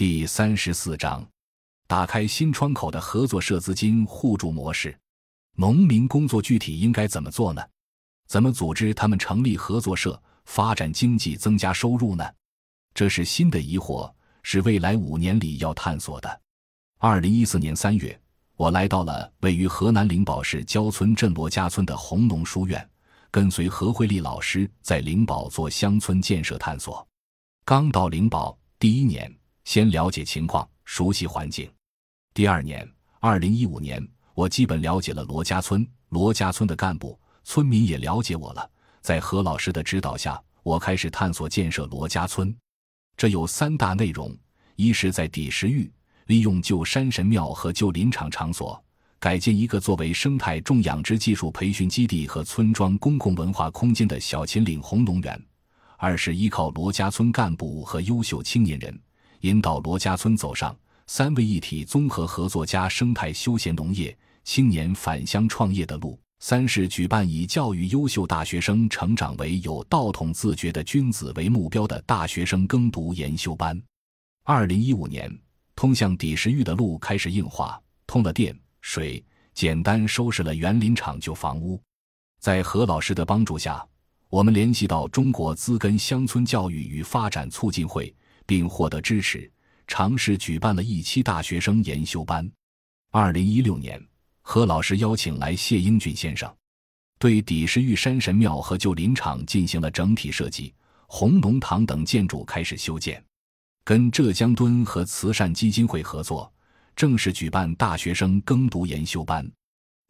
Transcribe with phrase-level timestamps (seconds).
[0.00, 1.28] 第三十四章，
[1.86, 4.98] 打开新窗口的合作社资金互助模式。
[5.56, 7.62] 农民工作具体应该怎么做呢？
[8.26, 12.26] 怎么组织他们成立合作社，发展经济，增加收入呢？
[12.94, 14.10] 这是新的疑惑，
[14.42, 16.40] 是未来五年里要探索的。
[16.96, 18.18] 二零一四年三月，
[18.56, 22.90] 我来到了位于河南灵宝市焦村镇罗家村的红农书院，
[23.30, 27.06] 跟随何慧丽老师在灵宝做乡村建设探索。
[27.66, 29.30] 刚到灵宝第一年。
[29.70, 31.70] 先了解情况，熟悉环境。
[32.34, 32.84] 第二年，
[33.20, 34.04] 二零一五年，
[34.34, 38.68] 我基本了解了罗家村，罗家村的干部、村民也了解我了。
[39.00, 42.52] 在何老师的指导下，我开始探索建设罗家村。
[43.16, 44.36] 这有三大内容：
[44.74, 45.88] 一是，在底石峪
[46.26, 48.84] 利用旧山神庙和旧林场场所，
[49.20, 55.40] 改建一个作为生态种养殖技术培训基地和村庄公共文化空间的小秦岭红农园；
[55.96, 59.00] 二是依靠罗家村干部和优秀青年人。
[59.40, 60.76] 引导罗家村走上
[61.06, 66.18] 三位一体综合合作加生态休闲农业青年返乡创业的路。
[66.42, 73.78] 三是举办以教育优秀大学生成长为有道统自觉的君子为目标的大学生耕读研修班。
[74.44, 75.30] 二零一五年，
[75.76, 79.22] 通向底石峪的路开始硬化，通了电水，
[79.52, 81.78] 简单收拾了园林场旧房屋。
[82.40, 83.86] 在何老师的帮助下，
[84.30, 88.14] 我们联系到中国资根乡村教育与发展促进会。
[88.50, 89.48] 并获得支持，
[89.86, 92.50] 尝试举办了一期大学生研修班。
[93.12, 94.04] 二零一六年，
[94.42, 96.52] 何老师邀请来谢英俊先生，
[97.16, 100.74] 对底石峪山神庙和旧林场进行了整体设计，
[101.06, 103.24] 红龙堂等建筑开始修建。
[103.84, 106.52] 跟浙江敦和慈善基金会合作，
[106.96, 109.48] 正式举办大学生耕读研修班。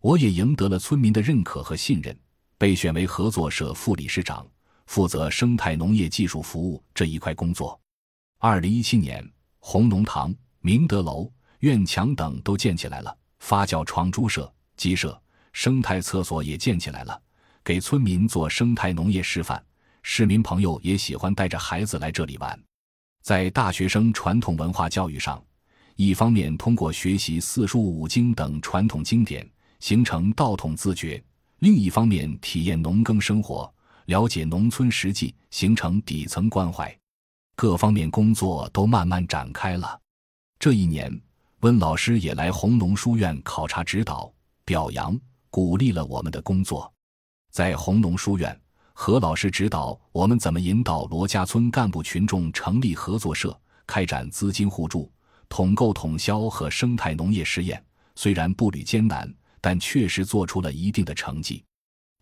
[0.00, 2.18] 我也赢得了村民的认可和信任，
[2.56, 4.46] 被选为合作社副理事长，
[4.86, 7.78] 负责生态农业技术服务这一块工作。
[8.42, 9.22] 二零一七年，
[9.58, 15.20] 红农堂、明德楼、院墙等都建起来了，发酵床猪舍、鸡舍、
[15.52, 17.20] 生态厕所也建起来了，
[17.62, 19.62] 给村民做生态农业示范。
[20.02, 22.58] 市民朋友也喜欢带着孩子来这里玩。
[23.20, 25.44] 在大学生传统文化教育上，
[25.96, 29.46] 一方面通过学习四书五经等传统经典，
[29.80, 31.22] 形成道统自觉；
[31.58, 33.70] 另一方面体验农耕生活，
[34.06, 36.99] 了解农村实际，形成底层关怀。
[37.60, 40.00] 各方面工作都慢慢展开了。
[40.58, 41.14] 这一年，
[41.60, 44.32] 温老师也来红龙书院考察指导、
[44.64, 45.14] 表扬、
[45.50, 46.90] 鼓励了我们的工作。
[47.52, 48.58] 在红龙书院，
[48.94, 53.54] 何老师指导我们怎么引导罗家村干部群众成立合作社，
[53.86, 55.12] 开展资金互助、
[55.46, 57.84] 统购统销和生态农业试验。
[58.16, 61.62] 虽然步履艰难，但确实做出了一定的成绩。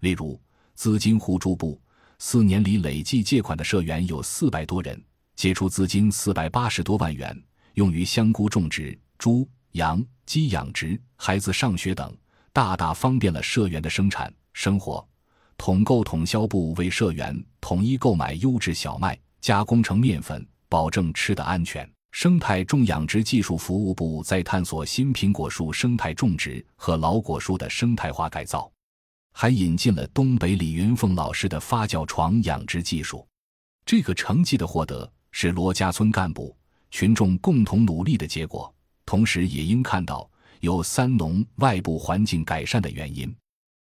[0.01, 0.37] 例如，
[0.75, 1.81] 资金互助部
[2.19, 5.01] 四年里累计借款的社员有四百多人。
[5.39, 7.41] 借出资金四百八十多万元，
[7.75, 12.13] 用于香菇种植、猪、羊、鸡养殖、孩子上学等，
[12.53, 15.07] 大大方便了社员的生产生活。
[15.57, 21.89] 统购统销部为社员统一购买优质小麦，加工成面粉，保证吃的安全。
[22.11, 28.69] 生态种养殖技术服务部在探索新苹果树生态种植和老果树的生态化改造，
[29.33, 33.25] 还引进了东北李云凤老师的发酵床养殖技术。
[33.87, 35.09] 这个成绩的获得。
[35.41, 36.53] 是罗家村干部
[36.91, 38.75] 群众共同努力的结果，
[39.07, 40.29] 同时也应看到
[40.59, 43.33] 有三农外部环境改善的原因。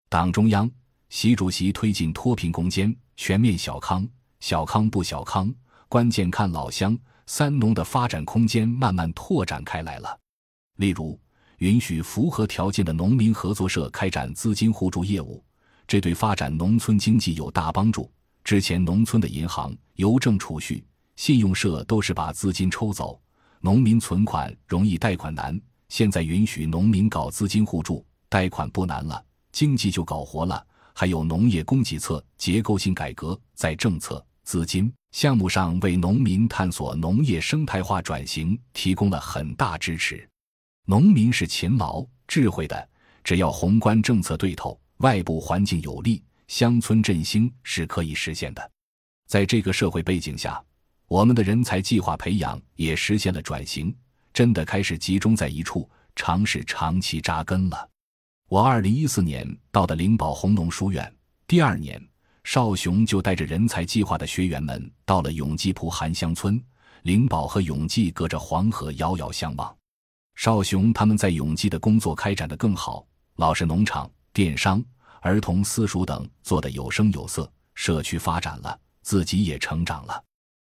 [0.07, 0.71] 党中央、
[1.09, 4.07] 习主席推进脱贫攻坚、全面小康，
[4.39, 5.53] 小康不小康，
[5.89, 6.97] 关键看老乡。
[7.25, 10.17] 三农的发展空间慢慢拓展开来了。
[10.77, 11.19] 例如，
[11.57, 15.43] 允许符合条件的农民合作社开展资金互助业务，
[15.85, 18.09] 这对发展农村经济有大帮助。
[18.41, 20.81] 之前农村的银行、邮政储蓄。
[21.15, 23.21] 信用社都是把资金抽走，
[23.59, 25.59] 农民存款容易，贷款难。
[25.89, 30.65] 现在允许农民搞资金互助，贷款不难了，经济就搞活了。
[30.93, 40.27] 还有农业供给侧结构性改革，在政策、资金、项目上为农民探索农业生态化转型提供了很大支持。
[40.85, 42.89] 农民是勤劳、智慧的，
[43.23, 48.71] 只要宏观政策对头，外部环境有利，乡村振兴是可以实现的。
[49.27, 50.61] 在这个社会背景下。
[51.11, 53.93] 我们的人才计划培养也实现了转型，
[54.31, 57.89] 真的开始集中在一处，尝试长期扎根了。
[58.47, 61.13] 我二零一四年到的灵宝红农书院，
[61.45, 62.01] 第二年，
[62.45, 66.63] 邵雄就带着人才计划的学员们到了永济蒲韩乡村。
[67.01, 69.75] 灵宝和永济隔着黄河，遥遥相望。
[70.35, 73.05] 邵雄他们在永济的工作开展的更好，
[73.35, 74.81] 老式农场、电商、
[75.19, 80.23] 儿童私塾等做得有声有色，社区发展了，自己也成长了。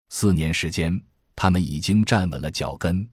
[0.09, 0.99] 四年时间，
[1.35, 3.07] 他们已经站稳了脚跟。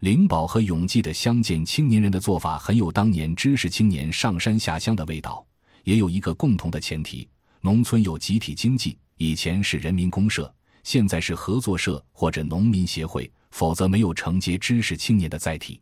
[0.00, 5.44] 灵宝和永济的乡间青年人的做法很有当年知识青年上山下乡的味道，
[5.84, 7.26] 也有一个共同的前提：
[7.62, 10.54] 农村有集体经济，以前是人民公社，
[10.84, 15.80] 现在是合作社或者农民协会，否则没有承接知识青年的载体。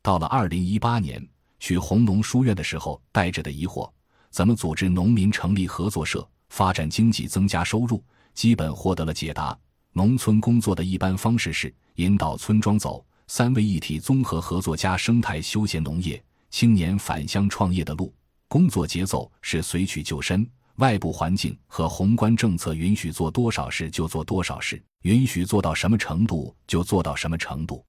[0.00, 1.26] 到了二零一八年
[1.58, 3.90] 去红农书院的时候，带着的疑惑：
[4.30, 8.00] 怎么组织农民成立合作社，发展经济，增加收入，
[8.32, 9.58] 基本获得了解答。
[9.92, 13.04] 农村工作的一般方式是引导村庄走。
[13.30, 18.10] 三位一体综合合作加生态休闲农业青年返乡创业的路，
[18.48, 27.84] 工作节奏是随取就深，外部环境和宏观政策允许做多少事就做多少事，允许做到什么程度就做到什么程度。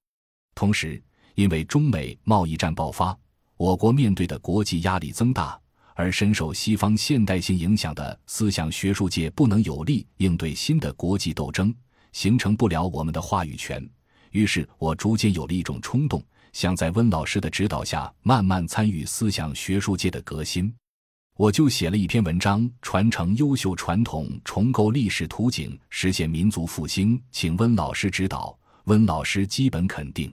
[0.54, 1.02] 同时，
[1.36, 3.16] 因为中美贸易战爆发，
[3.56, 5.58] 我国面对的国际压力增大，
[5.94, 11.74] 而深受西方现代性影响的思想学术界不能有力应对新的国际斗争，
[12.12, 13.88] 形成不了我们的话语权。
[14.30, 16.22] 于是我逐渐有了一种冲动，
[16.52, 20.72] 想在温老师的指导下慢慢参与思想学术界的革新。
[21.36, 28.56] 我就写了一篇文章，传承优秀传统，重构历史图景，实现民族复兴，请温老师指导。
[28.84, 30.32] 温老师基本肯定。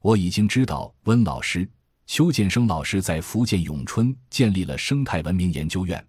[0.00, 1.66] 我已经知道温老师
[2.06, 6.04] 邱建生老师在福建永春建立了生态文明研究院，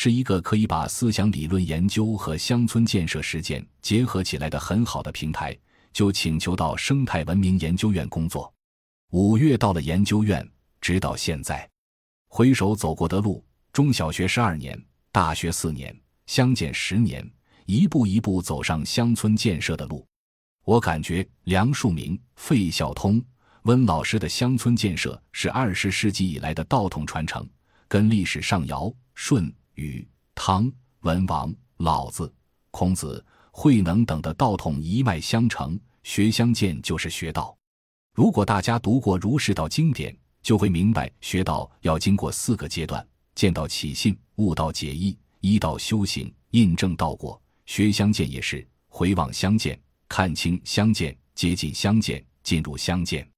[0.00, 5.58] 是一个可以把思想理论研究和乡村建设实践结合起来的很好的平台。
[5.92, 8.54] 就请求到生态文明研究院工作。
[9.10, 10.48] 五月到了研究院，
[10.80, 11.68] 直到现在，
[12.28, 14.80] 回首走过的路，中小学十二年，
[15.10, 15.92] 大学四年，
[16.26, 17.28] 乡建十年，
[17.66, 20.06] 一步一步走上乡村建设的路。
[20.64, 23.20] 我感觉梁漱溟、费孝通、
[23.62, 27.44] 温老师的乡村建设是二十世纪以来的道统传承，
[27.88, 30.70] 跟历史上尧、舜、禹、汤、
[31.02, 32.32] 文王、老子、
[32.72, 35.78] 孔子、慧能等的道统一脉相承。
[36.02, 37.56] 学相见就是学道。
[38.14, 47.40] 如果大家读过儒释道经典，就会明白，学道要经过四个阶段：见道起信，悟道解义，依道修行，印证道果。
[47.66, 49.78] 学相见也是回望相见，
[50.08, 53.28] 看清相见，接近相见，进入相见。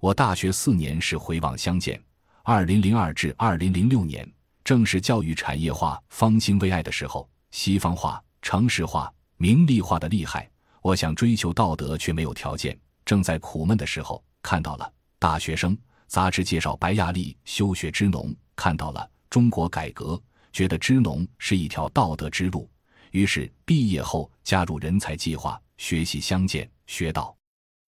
[0.00, 2.02] 我大学四年是回望相见，
[2.42, 4.28] 二零零二至二零零六年，
[4.68, 10.46] 正是教育产业化方兴未艾的时候，西方化、城市化、名利化的厉害。
[10.82, 12.78] 我想追求道德，却没有条件。
[13.02, 14.84] 正在苦闷的时候，看到了
[15.18, 15.74] 《大学生》
[16.06, 20.20] 杂志介绍白亚丽休学支农，看到了中国改革，
[20.52, 22.68] 觉得支农是一条道德之路。
[23.12, 27.34] 于是毕业后加入人才计划，学习相见学道。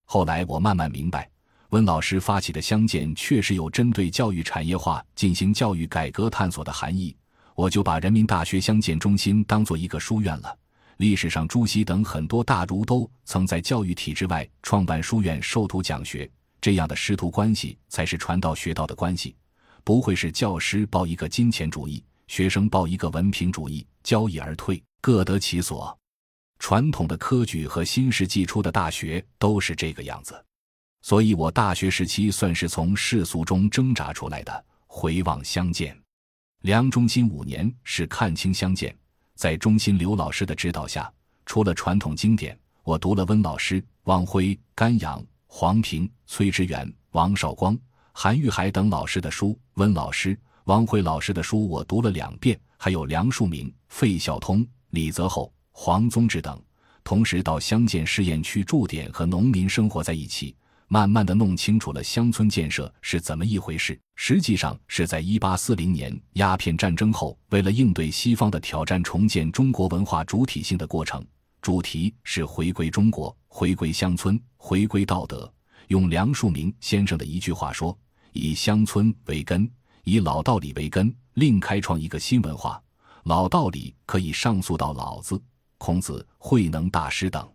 [0.07, 1.31] 后来我慢慢明白，
[1.71, 7.17] 温老师发起的相见确实有针对教育产业化进行教育改革探索的含义。
[7.55, 10.57] 我就把人民大学相见中心当做一个书院了。
[10.97, 16.29] 历史上，朱熹等很多大儒都曾在教育体制外创办书院授徒讲学，
[16.61, 19.37] 这样的师徒关系才是传道学道的关系，
[19.85, 25.97] 不会是教师抱一个金钱主义，学生抱一个文凭主义，交易而退，各得其所。
[26.59, 30.45] 传统的科举和新世纪初的大学都是这个样子，
[31.03, 34.65] 所以我大学时期算是从世俗中挣扎出来的。
[34.87, 35.97] 回望相见，
[36.63, 38.95] 梁中心五年是看清相见。
[39.35, 41.11] 在中心刘老师的指导下，
[41.47, 47.79] 除了传统经典，我读了温老师、汪辉、甘阳、黄平、崔之远、王绍光、
[48.13, 49.59] 韩玉海等老师的书。
[49.75, 56.61] 温老师、汪辉老师的书我读了两遍，还有梁漱溟、费孝通、李泽厚、黄宗智等。
[57.03, 60.55] 同时到乡建试验区驻点，和农民生活在一起。
[60.93, 63.97] 慢慢的弄清楚了乡村建设是怎么一回事。
[64.17, 71.25] 实际上是在一八四零年鸦片战争后，为了应对西方的挑战，重建中国文化主体性的过程。
[71.63, 75.51] 主题是回归中国，回归乡村，回归道德。
[75.87, 77.97] 用梁漱溟先生的一句话说
[78.35, 79.71] ：“以乡村为根，
[80.03, 82.83] 以老道理为根，另开创一个新文化。
[83.23, 85.41] 老道理可以上溯到老子、
[85.79, 87.49] 孔子、慧能大师等。”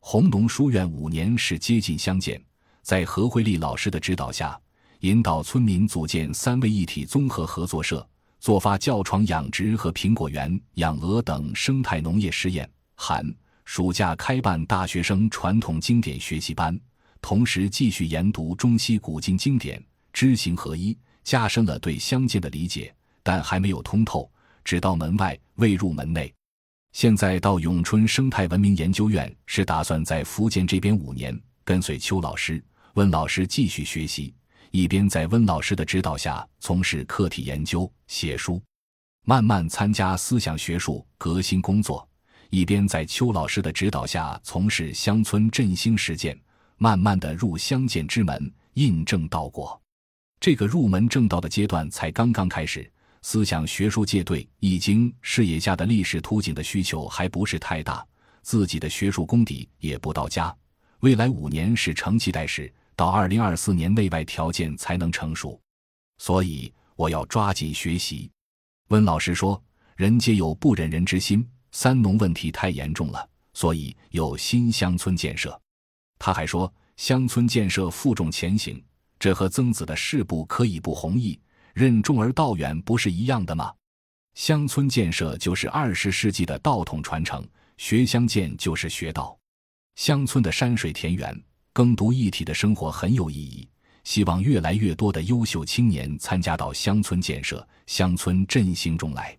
[0.00, 2.38] 红农书院五年是接近相见。
[2.86, 4.56] 在何惠丽老师的指导下，
[5.00, 12.70] 引导村民组建三位一体综合合作社，做发教床养殖和苹果园养鹅等生态农业实验。
[12.94, 13.26] 寒
[13.64, 16.78] 暑假开办大学生传统经典学习班，
[17.20, 24.30] 同时继续研读中西古今经典，知行合一，加深了对相见的理解，但还没有通透，
[24.62, 26.32] 只到门外未入门内。
[26.92, 32.62] 现在到永春生态文明研究院，是打算在福建这边五年，跟随邱老师。
[32.96, 34.34] 温老师继续学习，
[34.70, 38.58] 一边在温老师的指导下从事课题研究、写书，
[39.26, 42.08] 慢慢参加思想学术革新工作，
[42.48, 46.40] 一边在邱老师的指导下从事乡村振兴实践，
[46.78, 49.78] 慢慢的入乡建之门，印证道果。
[50.40, 58.02] 这个入门正道的阶段才刚刚开始，思想学术界对《易经》视野下的历史图景的需求还不是太大，
[58.40, 60.56] 自己的学术功底也不到家。
[61.00, 65.60] 未来五年是成期待时，到二零二四年内外条件才能成熟，
[66.16, 68.30] 所以我要抓紧学习。
[68.88, 69.62] 温老师说
[69.96, 75.60] ：“人皆有不忍人之心，三农问题太严重了，所以有新乡村建设。”
[76.18, 78.82] 他还说：“乡村建设负重前行。”
[79.20, 81.38] 这和曾子的“事不可以不弘毅，
[81.74, 83.72] 任重而道远”不是一样的吗？
[84.34, 89.38] 乡村建设就是二十世纪的道统传承，学乡建就是学道。
[89.96, 91.42] 乡村的山水田园、
[91.76, 93.68] 耕读一体的生活很有意义。
[94.02, 99.36] 希望越来越多的优秀青年参加到乡村建设、乡村振兴中来。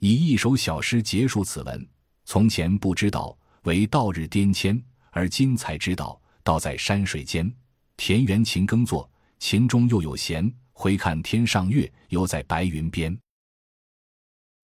[0.00, 1.88] 以一首小诗结束此文：
[2.26, 4.78] 从前不知道，为道日颠迁，
[5.10, 7.50] 而今才知道，道在山水间。
[7.96, 10.52] 田园勤耕作，勤中又有闲。
[10.72, 13.18] 回看天上月，犹在白云边。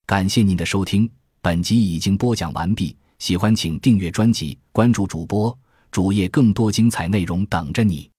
[0.05, 2.95] 感谢您的收听，本集已经播讲完毕。
[3.19, 5.59] 喜欢请订阅专辑，关注主播
[5.97, 8.11] 主页，更多精彩内容等着你。